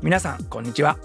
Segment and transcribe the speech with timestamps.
[0.00, 0.96] 皆さんこんにちは。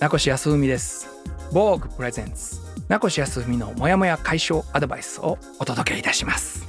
[0.00, 1.06] 名越康文です。
[1.52, 6.66] 防具プレゼンツ名越康文のモヤモヤ解消アドバイスをお届けいたします。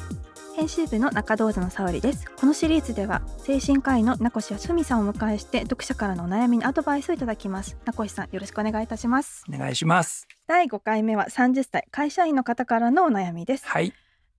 [0.57, 2.29] 編集部の中道座の沙織です。
[2.38, 7.78] このシリーズでは精神科医の名越康文さんをお迎えして読者からのお悩みにアドバイスをいただきます。
[7.86, 9.46] 名越さんよろしくお願いいたします。
[9.48, 10.28] お願いします。
[10.48, 13.66] 第5回目は30歳会社員の方からのお悩みです。
[13.66, 13.94] はい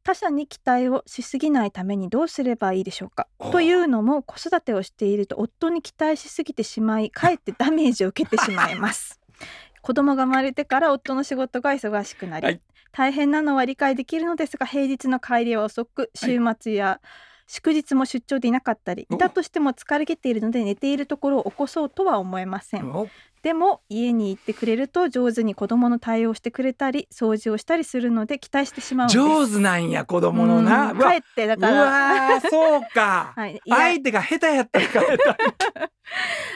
[0.05, 3.27] 他者に期待をしすぎないためにどうすればいいでしょうか？
[3.39, 9.18] おというのも子育てをしていると夫に期待しすぎてしまい かえってダメージを受けてしまいます。
[9.81, 12.61] 子供が生まれてから夫の仕事が忙しくなり、はい。
[12.93, 17.00] 大変なのは理解できるのですが平日の帰りは遅く週末や
[17.46, 19.14] 祝日も出張でいなかったり、お。
[19.17, 22.90] いたとしても疲れ切っているので寝ているところを起こそうとは思えません。
[22.90, 23.09] お
[23.44, 30.93] でも家に行ってくれると上手に子供の対応をしてくれたり掃除をしたりするので期待してしまう上手なんや子供のな。
[30.93, 31.82] うわうん帰ってだうから。
[31.82, 33.77] わーそうか、 はい、いや。
[33.77, 35.91] 相手が下手やったら帰った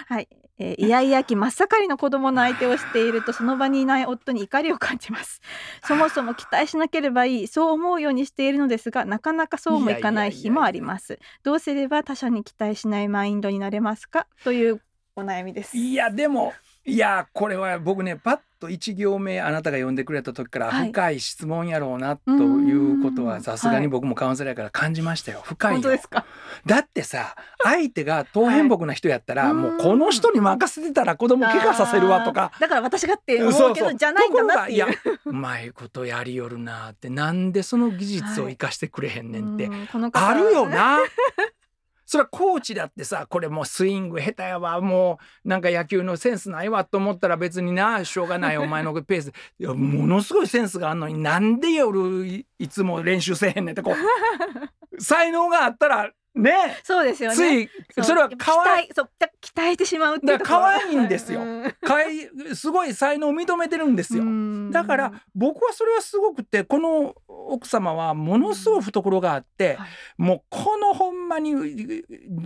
[0.08, 0.28] はい、
[0.58, 5.42] えー、イヤイヤ期真っ盛りの子供の相手をしているとその場にいない夫に怒りを感じます。
[5.86, 7.48] そもそも期待しなければいい。
[7.48, 11.18] そう思うようにしているのですがなかなかそうもいかない日もあります。
[11.42, 14.26] どうすれば他者に期待しないマインドになれますか？
[14.42, 14.80] という
[15.14, 15.76] お悩みです。
[15.76, 16.54] いやでも
[16.88, 20.88] いやこれは僕ねパッと一行目あなたが呼んでくれた時からはい。
[20.88, 23.82] 深い質問やろうなということはさすがはい。
[23.82, 25.42] に僕もカウンセラーやから感じましたよ。
[25.44, 25.76] 深いよ。
[25.76, 26.24] 本当ですか？
[26.66, 29.52] だってさ相手が当変木な人やったら、はい。
[29.52, 32.52] もうこの人に任せてたら子供怪我させるわとか。
[32.58, 34.86] だから私がって思うけどじゃないんだなっていう。
[35.26, 39.68] うまいことやりよるなってなんでその技術を生かしてくれへんねんって、
[40.14, 40.98] あるよな。
[42.10, 49.32] それはコーチだってさこれもうスイング下手やわもうなんか野球のセンスないわと思ったら別になしょうがないお前のペース。
[49.58, 55.02] いやものすごいセンスがあんのになんで夜いいつも練習せえへんねんってこう。
[55.02, 56.78] 才能があったらね。
[56.82, 57.36] そうですよね。
[57.36, 57.70] つい
[58.02, 58.88] それは可愛い。
[58.94, 61.40] そうだ期待してしまうっていう可愛いんですよ。
[61.40, 64.22] うんかいすごい才能を認めてるんですよ。
[64.22, 64.70] うん。
[64.70, 69.88] だから僕はそれはすごくてこの奥様はものすごい懐があって、はい。
[70.18, 71.54] もうこのほんまに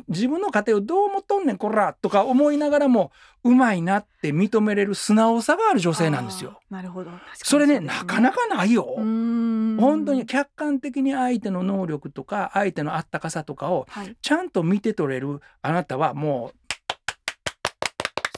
[0.09, 3.13] 自分の家庭をどう思っとんねんこらとか思いながらも
[3.45, 6.61] うまいなって認めれる素直さがある女性なんですよ。
[6.71, 7.11] なるほど。
[7.35, 8.97] それねなかなかないよ。
[9.83, 10.27] 本本当に。
[10.27, 14.17] 客観的に相手の能力とか相手のあったかさとかをはい。
[14.23, 16.53] ちゃんと見て取れるあなたはも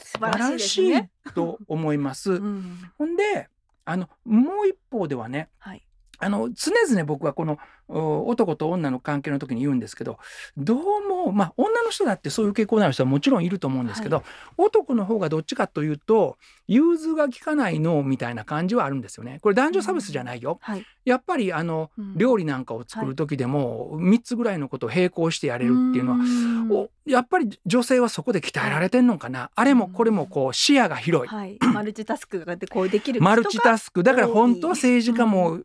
[0.03, 1.11] 素う素晴晴らしいですらしいね。
[1.33, 2.33] と思います。
[2.33, 2.91] うん。
[2.97, 3.49] ほんで
[3.85, 5.85] あのもう一方ではねはい。
[6.19, 10.17] あの常々僕はこのお男と女の関係の時に言うんですけど
[10.57, 14.23] どうもまあ女の人だってそういう傾向のある人はもちろんいると思うんですけど、
[14.57, 16.37] 男の方がどっちかというと
[16.67, 19.39] 融通が利かないのみたいな感じはあるんですよね。
[19.41, 20.57] これ男女差別じゃないよ。
[20.61, 20.85] はい。
[21.05, 26.25] やっぱりあのうん料理なんかを作る時でも3つぐらいのことを並行してやれるっていうのはは
[26.71, 31.27] おやっぱり女性はそこで鍛えられてんのかな、あれもこれもこう視野が広い。
[31.27, 31.57] はい。
[31.73, 33.21] マルチタスクがでこうできる。
[33.21, 34.03] マルチタスク。
[34.03, 35.63] だから本当は政治家も、う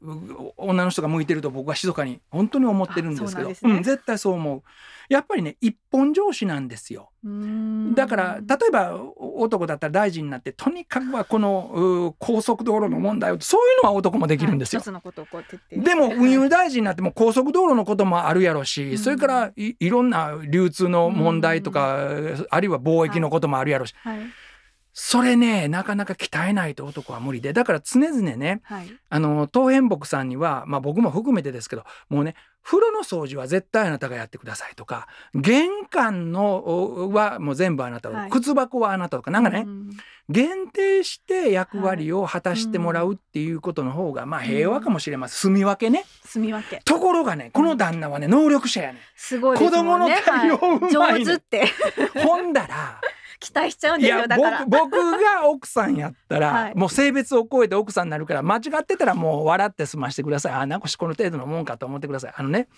[0.59, 3.49] 女の人が向いてると僕は密かに本当に思ってるんですけど。
[3.49, 3.57] ね。
[3.63, 4.63] うん、絶対そう思う
[5.11, 7.11] やっぱりね一本上司なんですよ。
[7.95, 14.81] だから例えばお男だったら大臣になってとにかくはこのう高速道路の問題をそういうのは男もできるんですよ。
[14.81, 18.99] でもはい運輸大臣になっても高速道路のこともあるやろし、うん。
[18.99, 22.09] それからいいろんな流通の問題とか、
[22.49, 24.21] あるいは貿易のこともあるやろし、はい。
[24.93, 27.53] それねなかなか鍛えないと男は無理で。
[27.53, 28.91] だから常々ねはい。
[29.09, 38.31] あの東変木さんには、まあ、僕も含めてですけどもうね風呂の掃除は絶対あなたがやってくださいとか玄関のおはもう全部あなた、はい。
[38.31, 39.91] 靴箱はあなたとかなんかね、うん
[40.31, 45.51] 限定して役割を果たしてもらうっていうことの方が、まあ平和かもしれません。
[45.51, 46.05] 住み分けね。
[46.25, 46.81] 住み分け。
[46.85, 49.65] ところがねこの旦那はね能力者やねすごいね。
[49.65, 51.67] 子供の対応うまいのはい上手って。
[52.23, 53.01] ほんだら
[53.41, 54.29] 期待しちゃうんですよ。
[54.29, 54.65] だから。
[54.67, 62.69] 僕僕が奥さんやったら、 はいもう性別を超えて奥さんになるから間違ってたらもう笑って済ましてくださいあなんかこの程度のもんかと思ってくださいあのね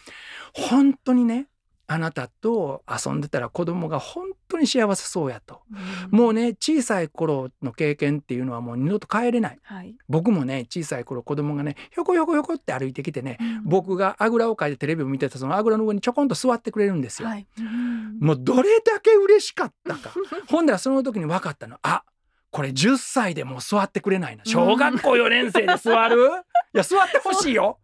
[0.55, 1.49] 本当にね
[1.89, 9.95] あなたと遊んでたら子供が本当に幸せそうやと、うんもうね小さい頃の経験っていうのはもう二度と帰れないはい。
[10.09, 17.29] 僕もね小さい頃子供がねひょこひょこひょこって歩いてきてね、うん僕があぐらをかいてテレビを見てたそのあぐらの上にちょこんと座ってくれるんですよ。
[17.29, 17.47] はい。
[17.59, 20.13] うんもうどれだけ嬉しかったか。
[20.49, 21.79] ほんだらその時に分かったの。
[21.83, 22.05] あ
[22.51, 24.45] これ10歳でもう座ってくれないな。
[24.45, 26.29] 小学校4年生で座る？
[26.75, 27.79] いや座ってほしいよ。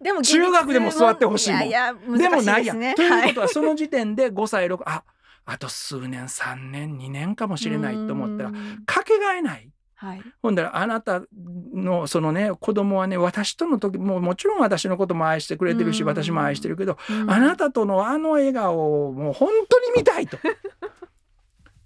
[0.00, 1.68] でも中学でも座ってほしいもん。
[1.68, 2.94] いやいやでも難しないいやん、ですね。
[2.94, 5.02] というはいことはその時点で5歳6あ
[5.44, 8.82] あと数年3年2年かもしれないと思ったらうん。
[8.86, 10.22] かけがえないはい。
[10.42, 11.22] ほんだらあなた
[11.74, 17.30] のそのね子供はね私との時ももちろん私のことも愛してくれてるしうん私も愛してるけどうん。
[17.30, 20.38] あなたとのあの笑顔をもう本当に見たいと。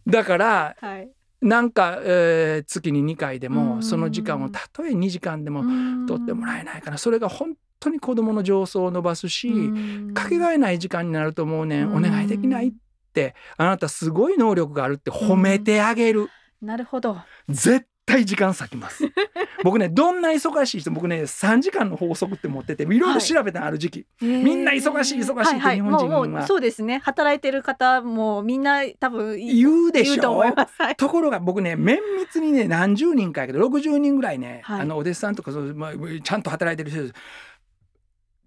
[0.06, 1.10] だから はい。
[1.42, 3.54] なんか、えー月に2回でうん。
[3.54, 6.06] もその時間をたとえ2時間でもうん。
[6.06, 6.98] 取ってもらえないかな。
[6.98, 10.14] それが本当に子どもの情操を伸ばすし、うん。
[10.14, 11.94] かけがえない時間になると思うねん。
[11.96, 12.72] お願いできないっ
[13.14, 16.28] てあなたすごい能力があるって褒めてあげる、
[16.60, 17.16] なるほど。
[17.48, 19.04] 絶対時間割きます。
[19.62, 23.14] 僕ねどんな忙しい人僕ね3時間の法則って持ってていろい。
[23.14, 26.18] ろ調べたのある時期、みんな忙しい忙しいってはは日本人は。
[26.18, 27.00] もうもうそうですね。
[27.04, 34.80] 働いてる方もみんな多分言うでし言うところが僕ね綿密にね何十人かやけど60人ぐらいね、はい。
[34.80, 35.92] あのお弟子さんとかそう、まあ、
[36.22, 37.14] ちゃんと働いてる人です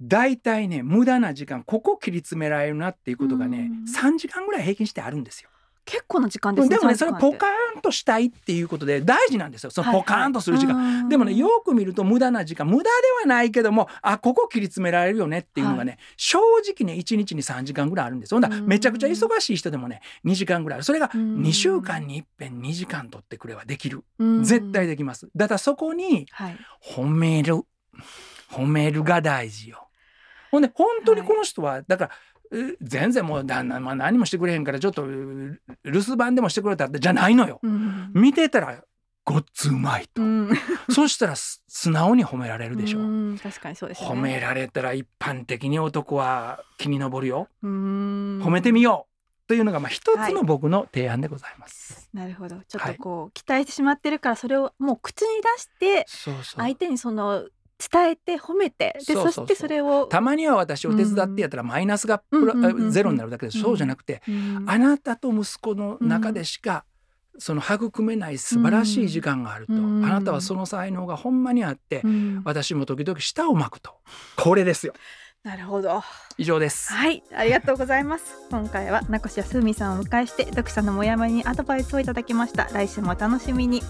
[0.02, 3.84] 大体ね無駄な時間ここ切り詰められるなっていうことがねうん。
[3.84, 5.50] 3時間ぐらい平均してあるんですよ。
[5.86, 7.38] 結構な時間ですねでもねそれ3時間って。
[7.38, 9.70] ポカーンとしたいっていうことで大事なんですよ。
[9.70, 10.76] そのポカーンとする時間。
[10.76, 12.66] はいはいでもねよく見ると無駄な時間。
[12.66, 12.90] 無駄で
[13.22, 18.40] はないけどもあここ切り詰められるよねっていうのがね、正直ね1日に3時間ぐらいあるんですよ。
[18.40, 20.84] ほんだめちゃくちゃ忙しい人でもね2時間ぐらいある。
[20.84, 21.42] それがうん。
[21.42, 24.04] 2週間に一遍2時間取ってくればできる。
[24.20, 24.44] うん。
[24.44, 25.30] 絶対できます。
[25.36, 26.58] だからそこにはい。
[26.96, 27.62] 褒める。
[28.50, 29.88] 褒めるが大事よ。
[30.52, 32.33] ほんで本当にこの人はだからえ
[32.82, 37.60] 全然もうだな、まあ、何もしてくれへんからちょっとう留守番でもしてくれたってじゃないのよ。
[37.64, 38.12] うん。
[38.14, 38.84] 見てたら
[39.26, 40.22] ごっつうまいと。
[40.22, 40.50] うん。
[40.92, 43.00] そしたらす素直に褒められるでしょ。
[43.00, 43.04] う
[43.34, 44.08] ん確かにそうですね。
[44.08, 47.48] 褒められたら一般的に男は気に上るよ。
[47.62, 48.42] うん。
[48.44, 52.10] 褒めてみようというのがまあ一はいつの僕の提案でございます。
[52.14, 52.58] なるほど。
[52.68, 52.96] ちょっはい。
[52.98, 56.06] とこう、期待してしまってるからそれをもう口に出して
[56.56, 57.48] 相手にその
[57.92, 62.24] 伝えて褒めてでそしてそれをたまには私を手伝ってやったらマイナスが
[62.90, 66.86] ゼロになるだけでそうじゃなくてうんあなたと息子の中でしか
[67.40, 69.74] その育めない素晴らしい時間があると。
[69.74, 72.42] あうんなたはその才能がほんまにあってうん。
[72.46, 73.96] 私も時々舌を巻くと。
[74.38, 74.94] これですよ。
[75.44, 76.02] なるほど。
[76.38, 76.94] 以上です。
[76.94, 78.36] はいありがとうございます。
[78.52, 82.66] 今回は名越康文さんをお迎えして読者のモヤモヤにアドバイスをいただきました。
[82.72, 83.82] 来週もお楽しみに